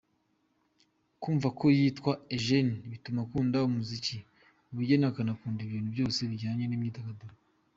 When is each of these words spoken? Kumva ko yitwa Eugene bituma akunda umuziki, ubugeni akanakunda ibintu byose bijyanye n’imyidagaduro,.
Kumva 1.21 1.47
ko 1.57 1.65
yitwa 1.77 2.11
Eugene 2.35 2.73
bituma 2.91 3.19
akunda 3.25 3.57
umuziki, 3.69 4.17
ubugeni 4.69 5.05
akanakunda 5.07 5.59
ibintu 5.63 5.89
byose 5.95 6.19
bijyanye 6.31 6.63
n’imyidagaduro,. 6.67 7.33